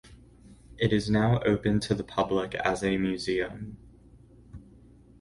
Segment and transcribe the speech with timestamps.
[0.79, 3.77] It is now open to the public as a museum.